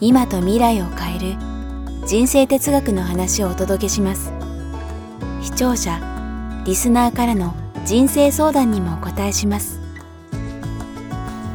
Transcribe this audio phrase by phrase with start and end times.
[0.00, 1.36] 今と未来を変える
[2.06, 4.32] 人生哲学の話をお届けします。
[5.40, 6.00] 視聴者
[6.66, 7.54] リスナーからの
[7.84, 9.80] 人生相談にもお答えします。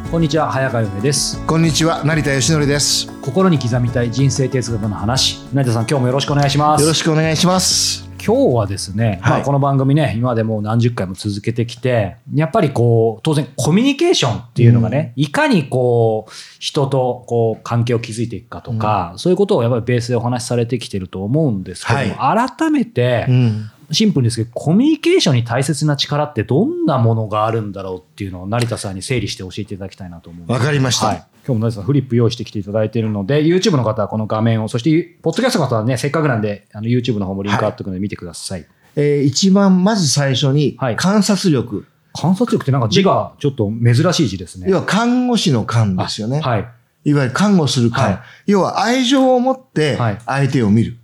[0.09, 1.45] こんにちは早川梅です。
[1.45, 3.11] こんにちは成田義則です。
[3.21, 5.45] 心に刻みたい人生哲学の話。
[5.53, 6.81] 成田さん今日もよろしくお願いします。
[6.81, 9.37] よろしくお願いします今日はですね、はい。
[9.37, 31.07] まあ、この番組ね今までもう何十回も続けてきてやっぱりこう当然コミュニケーションっていうのがね、いかにこう人とこう関係を築いていくかとか、そういうことをやっぱりベースでお話しされてきてると思うんですけども、改めて、うんシンプルですけどコミュニケーションに大切な力ってどんなものがあるんだろうっていうのを成田さんに整理して教えていただきたいなと思うわかりました。
[31.07, 40.95] はい、今日も成田さんフリップ用意してきていただいているので YouTube の方はこの画面をそしてポッドキャストの方はねせっかくなんであの YouTube の方もリンク貼っておくので見てください、えー一番まず最初にはい。
[40.95, 44.67] 観察力、観察力ってなんか字がちょっと珍しい字ですね。
[44.69, 46.67] 要は看護師の看ですよね、はい。
[47.05, 48.21] い、わゆる看護する看、はい。
[48.47, 50.17] 要は愛情を持ってはい。
[50.25, 50.97] 相手を見る、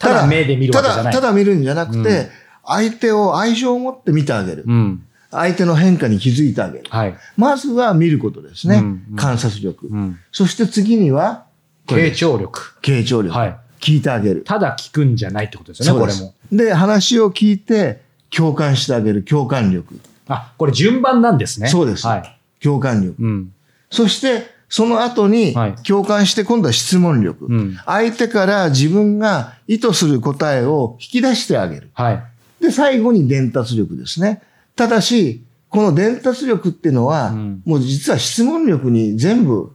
[0.00, 1.12] ただ目で見るわけじゃない。
[1.12, 2.28] ただただ見るんじゃなくて、うん。
[2.64, 5.06] 相手を愛情を持って見てあげる、うん。
[5.30, 9.06] 相手の変化に気づいてあげる、はい、まずは見ることですね、うん。
[9.10, 9.16] うん。
[9.16, 11.46] 観察力、うん、そして次には
[11.86, 12.76] 傾聴力。
[12.82, 13.56] 傾聴力、はい。
[13.80, 14.42] 聞いてあげる。
[14.44, 16.34] ただ聞くんじゃないってことですよねこれも。
[16.52, 19.22] で、話を聞いて共感してあげる。
[19.24, 20.00] 共感力。
[20.28, 21.68] あこれ順番なんですね。
[21.68, 22.06] そうです。
[22.06, 22.38] はい。
[22.62, 23.16] 共感力。
[23.18, 23.52] うん。
[23.90, 27.46] そして、その後にはい共感して今度は質問力。
[27.46, 31.90] うん相手から自分が意図する答えを引き出してあげる。
[31.92, 32.22] はい
[32.60, 34.42] で、最後に伝達力ですね。
[34.76, 39.72] ただし、この伝達力っていうのは、うんもう実は質問力に全部、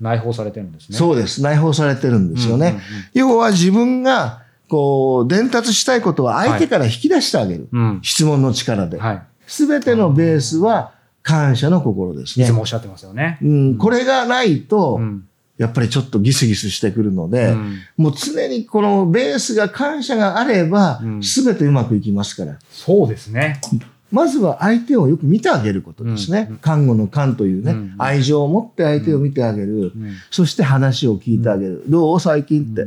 [0.00, 1.42] 内包されてるんですねそうです。
[1.42, 2.80] 内包されてるんですよね。
[3.14, 7.68] 要は自分が、こう、伝達したいことは相手から引き出してあげる。
[7.72, 8.98] うん質問の力で。
[8.98, 10.92] はいすべてのベースは
[11.28, 12.62] 感謝の心ですねいつも。
[12.62, 13.38] おっしゃってますよね。
[13.42, 15.24] うん、これがないと、うん
[15.58, 22.60] やっぱりちょっとギスギスしてくるので、うんもう常にこのベースが感謝があればう、んすべてうまくいきますから。
[22.70, 23.60] そうですね。
[24.12, 26.46] まずは相手をよく見てあげることですね。
[26.48, 29.92] うん看護の看というね、うん愛情を持って相手を見てあげる。
[29.96, 31.82] うんそして話を聞いてあげる。
[31.88, 32.20] どう？
[32.20, 32.86] 最近って。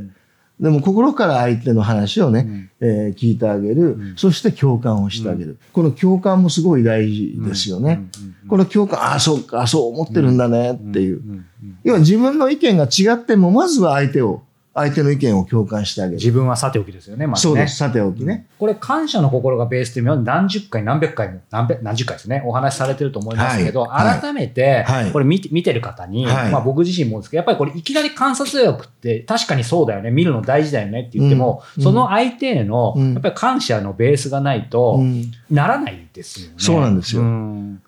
[0.61, 2.88] うんでも心から相手の話をね、うん。
[2.88, 4.13] えー聞いてあげる、ん。
[4.16, 5.57] そして共感をしてあげる。
[5.73, 8.07] この共感もすごい大事ですよね。
[8.17, 8.25] うん。
[8.44, 8.47] うん。
[8.47, 11.23] この共感、ああ、そうか、そう思ってるんだねっていう。
[11.23, 11.29] ん。
[11.31, 11.45] ん。
[11.83, 16.15] 要は自分の意見が違っても、まずは相手を、相手の意見を共感してあげる。
[16.15, 17.51] 自分はさておきですよね、まずね。
[17.51, 17.75] そうです。
[17.75, 18.47] さておきね。
[18.57, 24.07] これ、感謝の心がベースで何十回、何百回も、何百何十回ですね、お話しされてると思いますけど、はい。
[24.07, 24.21] はい。
[24.21, 26.51] 改めてはい、これ見て見てる方に、はい。
[26.51, 31.83] まあ僕自身もですけど、やっぱりこれいきなり観察力って確かにそうだよね、見るの大事だよねって言っても、うん。
[31.83, 33.13] その相手への、うん。
[33.13, 35.31] やっぱり感謝のベースがないと、うん。
[35.49, 36.53] ならないですよね。
[36.57, 37.23] そうなんですよ。
[37.23, 37.81] うん。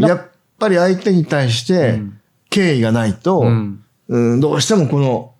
[0.00, 0.28] やっ
[0.58, 2.16] ぱり相手に対してうん。
[2.48, 3.84] 敬意がないと、うん。
[4.08, 5.32] うんどうしてもこの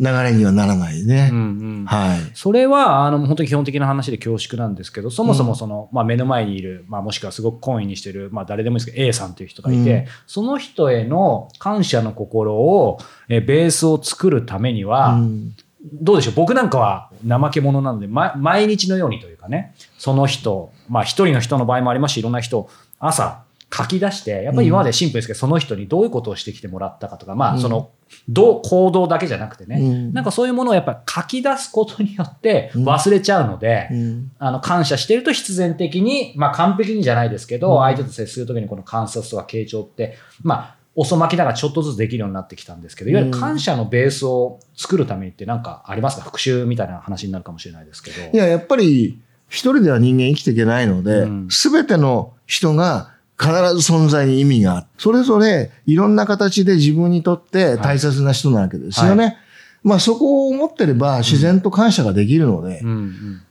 [0.00, 1.30] 流れにはならないね。
[1.32, 1.40] うんう
[1.82, 1.84] ん。
[1.86, 2.20] はい。
[2.34, 10.04] それは、あの、本当に基本的な話で恐縮なんですけど、そもそもその、まあ目の前にいる、まあもしくはすごく懇意にしてる、まあ誰でもいいですけど、A さんという人がいて、うん。
[10.26, 12.98] その人への感謝の心を、
[13.28, 15.56] えベースを作るためには、うん。
[16.02, 16.34] どうでしょう？
[16.34, 27.60] 僕なんかは怠け者なので、ま、毎日のようにというかね、その人、まあ一人の人の場合もありますし、いろんな人を朝書き出して、やっぱり今までシンプルですけど、その人にどういうことをしてきてもらったかとか、まあうん。
[27.60, 27.90] その、
[28.28, 30.12] どう、行動だけじゃなくてね、うん。
[30.12, 32.84] なんかそういうものをやっぱり書き出すことによってうん。
[32.84, 34.30] 忘れちゃうので、うん。
[34.38, 37.82] あの感謝してると必然的に、まあ完璧にじゃないですけど、うん。
[37.82, 46.24] 相手と接するときにこの観察とか傾聴って、まあ遅まきながらちょっとずつできるようになってきたんですけど、いわゆる感謝のベースを作るためにって何かありますか？
[46.24, 48.20] 復習みたいな話になるかもしれないですけど。
[48.32, 54.86] いや、やっぱり一人では人間生きていけないのでうん、すべ、ての人が必ず存在に意味がある。
[54.98, 59.36] それぞれいろんな形で自分にとって大切な人なわけですよね。
[59.82, 63.42] まあそこを思ってれば自然と感謝ができるので、うんうん。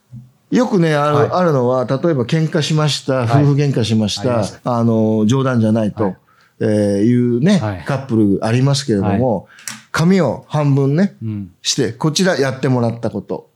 [0.50, 1.30] よくね、ある,、はい。
[1.32, 3.44] あるのは、例えば喧嘩しました、はい。
[3.44, 4.62] 夫婦喧嘩しました、あります。
[4.64, 6.18] あの、冗談じゃないと、はい。
[6.60, 6.68] えー
[7.04, 7.84] いうね、はい。
[7.86, 9.48] カップルありますけれども、
[9.92, 11.52] 紙を半分ね、うん。
[11.62, 13.50] して、こちらやってもらったこと、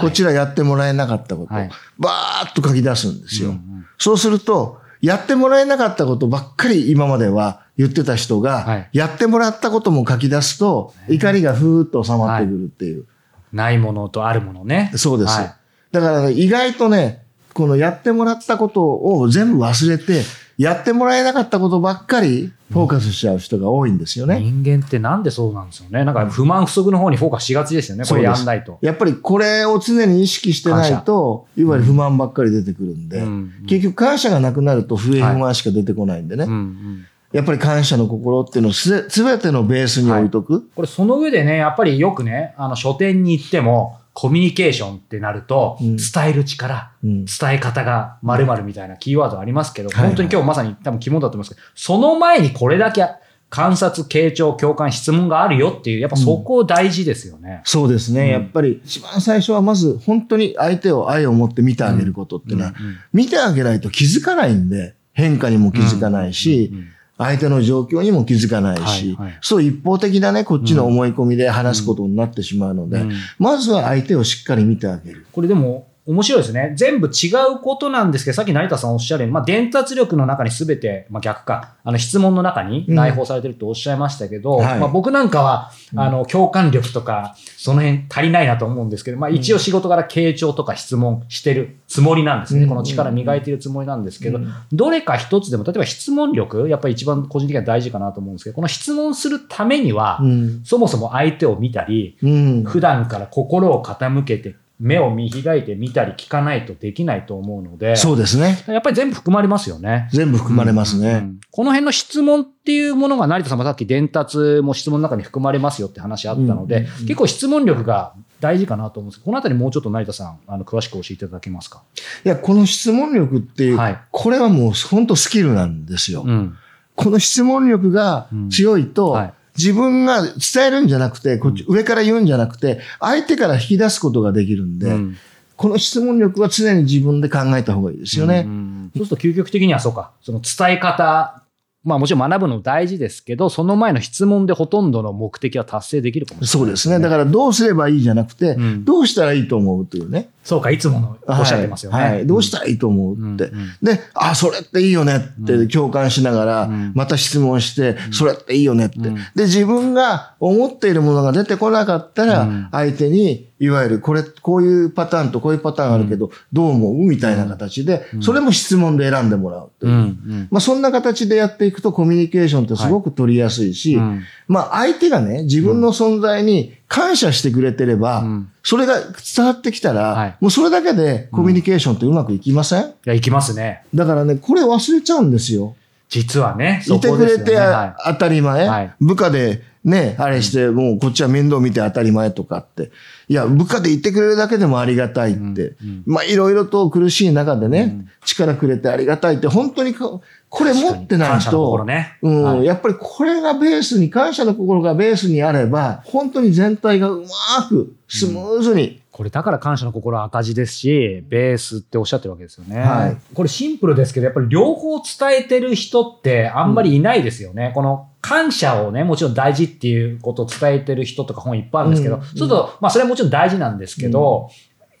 [0.00, 1.70] こちらやってもらえなかったこと、はい。
[1.98, 3.50] バーッと書き出すんですよ。
[3.50, 3.86] うんうん。
[3.98, 13.06] そうすると、やってもらえなかったことばっかり今までは言ってた人はがい、やってもらったことも書き出すと、怒りがふーっと収まってくるっていう。
[13.52, 14.90] ないものとあるものね。
[14.96, 15.38] そうです。
[15.38, 15.54] はい
[15.92, 17.22] だから、ね、意外とね、
[17.52, 20.22] このやってもらったことを全部忘れて、
[20.58, 24.40] やってもらえなかったことばっかりフォーカスしちゃう人が多いんですよね。
[24.40, 26.04] 人間ってなんでそうなんですよね。
[26.04, 28.04] なんか不満不足の方にフォーカスしがちですよね。
[28.04, 28.78] これやんないと。
[28.80, 36.44] やっぱりこれを常に意識してないと、いわゆる不満ばっかり出てくるんで、うん結局感謝がなくなると不平不満しか出てこないんでね。
[36.44, 40.68] うんうんやっぱり感謝の心っていうのをすすべてのベースに置いとく。
[40.76, 45.96] これその上でね、やっぱりよくね、あの書店に行っても、コミュニケーションってなると、うん。
[45.96, 47.24] 伝える力、うん。
[47.24, 50.06] 伝え方が〇〇みたいなキーワードありますけど、はいはい。
[50.08, 53.06] 本当に今日まさに多分肝だと思いますけど、その前にこれだけ
[53.48, 57.62] 観察、傾聴、共感、質問があるよっていう、やっぱそこ大事ですよね。
[57.64, 58.28] そうですね、うん。
[58.28, 69.38] やっぱり一番最初はまず本当に相手を愛を持って見てあげることっていうのは、うんうん見てあげないと気づかないんで、変化にも気づかないし、うんうん相手の状況にも気づかないし、はいはい。
[69.42, 73.12] そう一方的なね、こっちの思い込みで話すことになってしまうので、うん。
[73.38, 75.26] まずは相手をしっかり見てあげる。
[75.32, 76.72] これでも面白いですね。
[76.76, 92.62] 全部違うことなんですけど、さっき成田さんおっしゃるように、まあ、伝達力の中に全て、まあ、逆か、あの質問の中に内包されてるとおっしゃいましたけど、はいまあ、僕なんかは、うんあの、共感力とか、その辺足りないなと思うんですけど、まあ、一応仕事から傾聴とか質問してるつもりなんですね。
[92.62, 100.62] うんこの力磨いてるつもりなんですけど、うんどれか一つでも、例えば質問力、やっぱり一番個人的には大事かなと思うんですけど、この質問するためには、うん。
[100.64, 102.64] そもそも相手を見たり、うん。
[102.64, 108.64] 普段から心を傾けて、目を見開いて見たり聞かないとできないと思うので、そうですね。
[108.66, 110.08] やっぱり全部含まれますよね。
[110.12, 111.10] 全部含まれますね。
[111.12, 121.82] うんこの辺の質問っていうものが成田さんもさっき伝達も質問の中に含まれますよって話あったので、うんうんうん結構質問力が大事かなと思うんですけど、このあたりもうちょっと成田さん、あの、詳しく教えていただけますか？
[122.24, 126.24] いや、この質問力っていう、はいこれはもう本当スキルなんですよ。
[126.26, 126.56] うん。
[126.96, 135.16] この質問力が強いと、はい自分が伝えるんじゃなくて、こっち、上から言うんじゃなくて、相手から引き出すことができるんで、うん。
[135.56, 138.44] この質問力は常に自分で考えた方がいいですよね。
[138.46, 138.50] うん。
[138.50, 138.90] うん。
[138.96, 141.41] そうすると究極的にはそうか、その伝え方、
[141.84, 147.00] まあもちろん学ぶの大事ですけど、その前の質問でほとんどの目的は達成できるかもしれない、そうですね。
[147.00, 150.30] だからどうすればいいじゃなくて、うんどうしたらいいと思うというね。
[150.44, 151.98] そうか、いつものおっしゃってますよね。
[151.98, 153.20] はいはいどうしたらいいと思うって。
[153.20, 158.98] うんうんで、あ、それっていいよねって共感しながら、うんまた質問して、それっていいよねって。
[158.98, 169.92] うんで、自分が思っているものが出てこなかったら、うん相手に、いわゆるこれ、こういうパターンとこういうパターンあるけど、どう思うみたいな形で、それも質問で選んでもらうという。
[169.92, 169.94] う。
[169.94, 174.24] んまあ、そんな形でやっていくとコミュニケーションってすごく取りやすいし、うん。
[174.48, 178.50] まあ、相手がね、自分の存在に感謝してくれてれば、うん。
[178.64, 180.36] それが伝わってきたら、はい。
[180.40, 183.84] もうそれだけでコミュニケーションってうまくいきません、いや、行きますね。
[183.94, 185.76] だからね、これ忘れちゃうんですよ。
[186.12, 186.82] 実はね。
[186.86, 192.92] いてくれては当たり前、はい部下でね、あれして、もうこっちは面倒見て当たり前とかって。
[193.28, 195.40] いや、部下でいてくれるだけでもありがたいって。
[195.40, 202.18] うんうんまあ、いろいろと苦しい中でね、うん力くれてありがたいって、本当にここれ持ってないと、心ね。
[202.20, 207.22] うん、はいやっぱりこれがベースに、感謝の心がベースにあれば、本当に全体がう
[207.58, 212.80] まく、スムーズに、これだから感謝の心は赤字ですし、ベースっておっしゃってるわけですよね。
[212.80, 217.72] はいこれシンプルですけど、やっぱり両方伝えてる人ってあんまりいないですよね。
[217.74, 224.48] この感謝をね、もちろん大事っていうことを伝えてる人とか本いっぱいあるんですけど、うんそうすると、まあそれはもちろん大事なんですけど、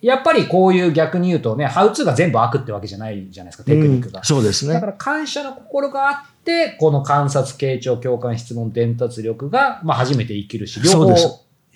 [0.02, 4.18] やっぱりこういう逆に言うとね、ハウツーが全部悪ってわけじゃないじゃないですか、テクニックが。
[4.18, 4.86] うんそうですねだか。
[4.86, 11.14] ら感謝の心があって、この観察、傾聴、共感、質問、伝達力が、まあ初めて生きるし、両方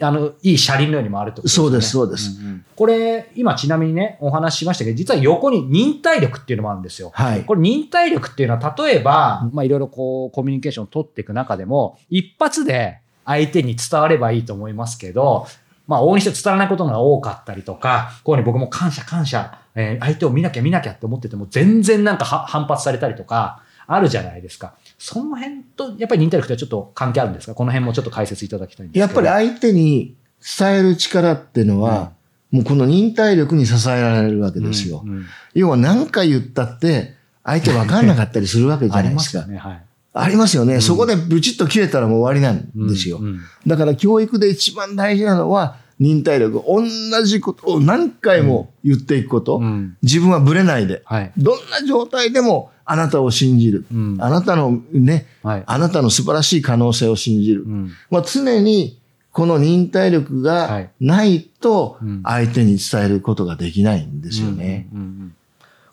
[0.00, 1.70] あの、いい車輪のように回るってことですよね。
[1.70, 7.10] そうですそうですんんこれ、今ちなみにね、お話ししましたけど、実は横に忍耐力っていうのもあるんですよ。
[7.14, 7.44] はい。
[7.44, 15.46] これ忍耐力っていうのは、例えば、まあいろいろこう、コミュニケーションを取っていく中でも、一発で相手に伝わればいいと思いますけど、
[15.86, 24.74] まあ、大にして伝わらないことが多かったりとか、こういうふうに僕も感謝感謝、えー相手を見なきゃ見なきゃって思ってても、全然なんかは反発されたりとか、あるじゃないですか。
[24.98, 27.54] その辺と、やっぱり忍耐力ってちょっと関係あるんですか？
[27.54, 29.20] この辺もちょっと解説いただきたいんですけど。
[29.20, 30.16] やっぱり相手に
[30.58, 32.12] 伝える力っていうのは、
[32.50, 35.02] もうこの忍耐力に支えられるわけですよ。
[35.04, 39.16] うんうん要は何回言ったって、相手分かんなかったりするわけじゃありないでか。
[39.16, 39.56] ますすよね。
[39.56, 39.82] はい。
[40.12, 40.76] ありますよね。
[40.76, 43.18] んそこでブチッと切れたらもう終わりなんですよ。
[43.18, 46.62] うんうんだから教育で一番大事なのは忍耐力。
[46.66, 46.84] 同
[47.24, 49.56] じことを何回も言っていくこと。
[49.58, 51.02] うん自分はブレないで。
[51.04, 51.32] はい。
[51.38, 53.84] どんな状態でもあなたを信じる。
[53.92, 55.64] うんあなたのね、はい。
[55.66, 57.64] あなたの素晴らしい可能性を信じる。
[57.64, 58.98] うんまあ、常に
[59.32, 64.88] この忍耐力はがいないとうん相手に伝えることができないんですよね。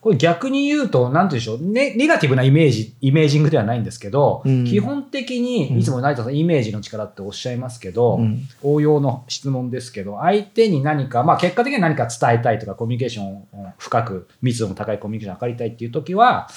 [0.04, 13.48] これ逆に言うと、なんていうんでしょう、ね、ネガティブなイメージ、イメージングではないんですけど、うん基本的に、いつも成田さん、イメージの力っておっしゃいますけど、うん応用の質問ですけど、相手に何か、まあ結果的には何か伝えたいとか、コミュニケーションを
[13.78, 16.50] 深く、密度の高いコミュニケーションを図りたいっていう時は、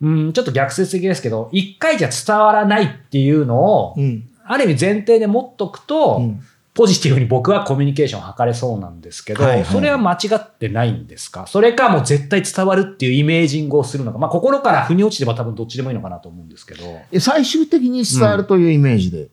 [0.00, 4.28] うん、ちょっと逆説的ですけど、一回じゃ伝わらないっていうのを、うん。
[4.44, 6.40] ある意味前提で持っとくと、うん。
[6.74, 9.64] ポジティブに僕はコミュニケーションを図れそうなんですけど、はいはい。
[9.64, 11.48] それは間違ってないんですか？
[11.48, 16.84] それかもう絶対伝わるっていうイメージングをするのか、まあ心から腑に落ちれば多分どっちでもいいのかなと思うんですけど。
[17.18, 19.28] 最終的に伝わるというイメージで。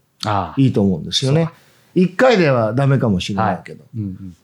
[0.57, 1.51] いいと思うんですよね。
[1.95, 4.35] 1回ではダメかもしれないけど、うんうん、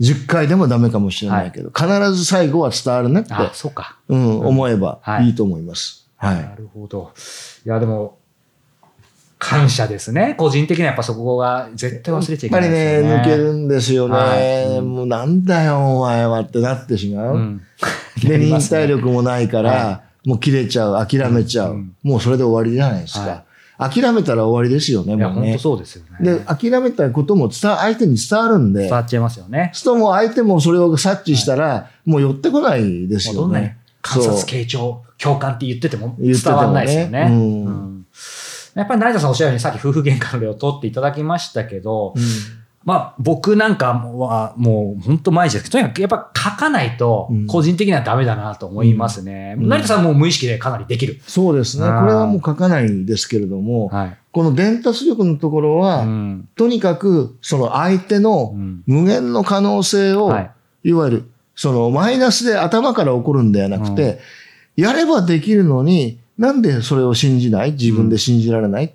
[0.00, 3.98] 10回でもダメかもしれないけど、必ず最後は伝わるねって、ああ、そうか。
[4.08, 6.08] うん、思えばはいいいと思います。
[6.16, 6.36] はい。
[6.36, 7.12] なるほど。
[7.64, 8.18] いや、でも、
[9.38, 10.34] 感謝ですね。
[10.36, 13.22] 個人的にはやっぱそこが絶対忘れちゃいけやっぱりね。
[13.22, 14.14] 抜けるんですよね。
[14.14, 17.36] はいうんもうなんだよ、お前はってなってしまう。
[17.36, 17.62] うん。
[18.22, 21.72] で、 忍耐力もないから、はもう切れちゃう、諦めちゃう。
[21.72, 23.44] うんもうそれで終わりじゃないですか。
[23.80, 25.58] 諦めたら終わりですよね、もうね。
[25.58, 26.34] そうですよね。
[26.34, 29.70] で、諦めたことも伝わ相手に伝わるんで伝、わっちゃいますよね。
[29.74, 33.78] 人も相手もそれを察知したら、もう寄ってこないですよもうどんなにね。
[34.02, 37.26] 観察、傾聴、共感って言ってても伝わらないですよね。
[37.28, 38.06] うんうん
[38.74, 42.22] やっぱり成田さんおっしゃるように、さっき夫婦喧嘩の例を取っていただきましたけど、うん
[42.82, 49.54] まあ僕なんかはもう本当毎日ですけど、とにかくやっぱ書かないとうん個人的にはダメだなと思いますね。
[49.58, 51.20] うん成田さんも無意識でかなりできる。
[51.26, 51.84] そうですね。
[51.84, 54.16] これはもう書かないですけれども、はい。
[54.32, 60.40] この伝達力のところは、うんとにかくその相手のうん無限の可能性を、は
[60.84, 64.20] いい、わゆるそのマイナスで頭から起こるんではなくて、
[64.76, 67.72] やればできるのに、なんでそれを信じない？
[67.72, 68.94] 自分で信じられないって。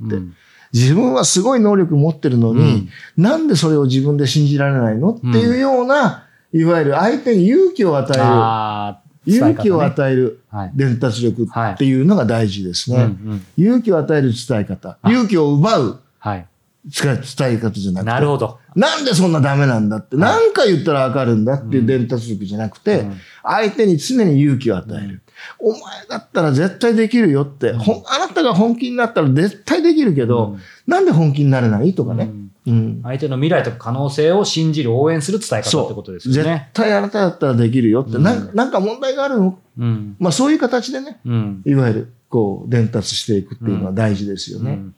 [0.76, 5.12] うん自分はすごい能力持ってるのに、なんでそれを自分で信じられないの？
[5.12, 10.72] っていうような、いわゆる相手に勇気を与あえる、ー勇気を伝与えるはい。
[10.76, 12.98] 伝達力っていうのが大事ですね。
[12.98, 13.46] うんうん。
[13.58, 14.98] 勇気を与える伝え方。
[15.02, 16.00] あ勇気を奪う。
[16.20, 16.46] はい。
[16.86, 18.12] 伝え伝え方じゃなくて。
[18.12, 18.60] なるほど。
[18.76, 20.34] なんでそんなダメなんだって、はい。
[20.44, 23.18] 何か言ったらわかるんだっていう伝達力じゃなくて、うん。
[23.44, 25.22] 相手に常に勇気を与える。
[25.60, 30.60] お前だったら絶対できるよって、ほんあなたが本気になったら絶対できるけど、うん。
[30.88, 31.96] なんで本気になれない？
[31.96, 32.26] とかね。
[32.26, 32.52] うん。
[32.68, 33.00] うん。
[33.04, 36.70] 相手の未来とか可能性を信じる、応援する伝え方ってことですよ絶ね。
[36.74, 38.24] 対あなただったらできるよって、うん。
[38.24, 39.60] なんなんか問題があるの？
[39.78, 40.16] うん。
[40.20, 41.64] まあそういう形でね、うん。
[41.66, 44.72] いわゆるこう伝達していくっていうのは大事ですよね。
[44.72, 44.96] うん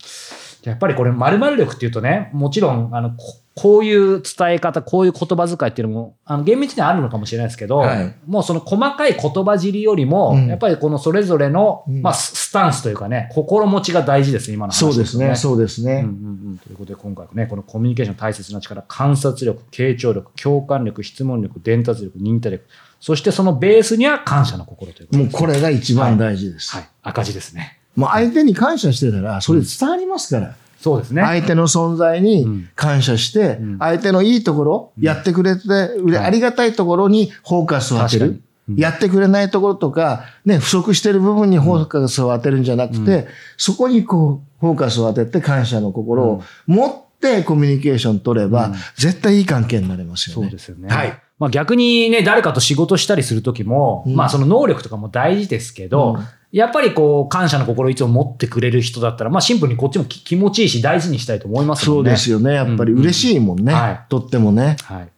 [0.70, 3.18] やっぱりこれ、〇〇力っていうとね、もちろん、あの、こ
[3.58, 8.16] こういう伝え方、こういう言葉遣いっていうのも、あの、厳密にはあるのかもしれないですけど、はい。
[8.28, 10.46] もうその細かい言葉尻よりも、うん。
[10.48, 12.04] やっぱりこのそれぞれの、うん。
[12.04, 15.94] まあ、ススタンスというかね、心持ちが大事です、今の話そうですね、そうですね。
[15.94, 16.06] うんうんう
[16.54, 16.58] ん。
[16.60, 22.64] ということで、今回はね、このコミュニケーションの大切な力、観察力、傾聴力、共感力、質問力、伝達力、忍耐力、
[23.00, 26.76] そしてそのベースには感謝の心ということもうですこれが一番大事です。
[26.76, 27.77] はい、赤字ですね。
[27.98, 30.56] もう相手に感謝してたら、それ伝わりますから。
[30.80, 31.24] そうですね。
[31.24, 32.24] 相手の存在うん。
[32.24, 33.78] に感謝して、うん。
[33.80, 35.04] 相手のいいところ、うん。
[35.04, 35.62] やってくれて、
[36.20, 38.42] ありがたいところにフォーカスを当てる。
[38.76, 43.28] やってくれないところとか、ね、不足してる部分にフォーカスを当てるんじゃなくて、う
[43.58, 48.74] そこにこう、フォーカスを当てて感謝の心を持ってコミュニケーション取れば、うん。
[48.98, 50.44] 絶対いい関係になれますよね。
[50.44, 50.94] そうですよね。
[50.94, 51.20] はい。
[51.40, 54.16] まあ逆にね、誰かと仕事したりするときも、うん。
[54.16, 62.12] まあその能力とかも大事ですけど、うんやっぱりこう、感謝の心をいつも持ってくれる人だったら、まあシンプルにこっちも気気持ちいいし大事にしたいと思いますもそうんね。
[62.12, 62.54] ですよね。
[62.54, 63.74] やっぱりうん嬉しいもんね。
[63.74, 64.78] はいとってもね。
[64.84, 65.10] はい。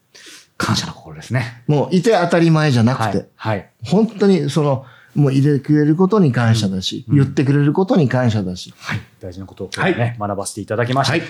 [0.57, 1.63] 感謝の心ですね。
[1.67, 3.27] もういて当たり前じゃなくて、はい。
[3.35, 3.69] はい。
[3.85, 8.73] 本当にその、もう入れてくれることに感謝だし、うん言ってくれることに感謝だし。
[8.77, 8.99] はい。
[9.21, 11.25] 大事なことを今日ね、学ばせていただきました。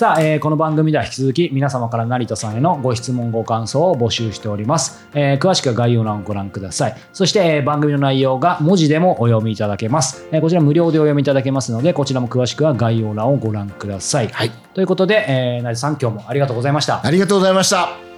[0.00, 6.96] さあ、えーこの番組では引き続き皆様から成田さんへのご質問ご感想を募集しております、えー詳しくは概要欄をご覧ください。
[7.12, 14.50] そして、えー番組の内容が文字でもお読みいただけます、えーこちら無料でお読みいただけますのでこちらも詳しくは概要欄をご覧ください、はい。
[14.72, 17.04] ということで、えー成田さん今日もありがとうございました。
[17.04, 18.09] ありがとうございました。